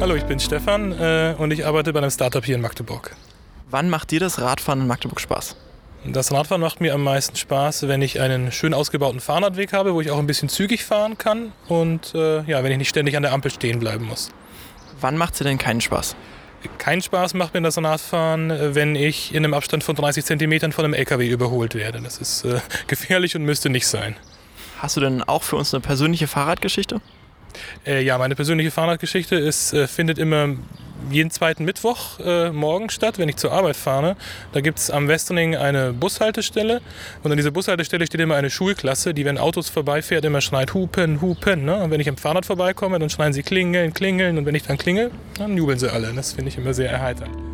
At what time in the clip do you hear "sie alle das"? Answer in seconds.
45.78-46.32